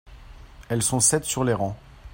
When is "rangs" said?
1.53-1.77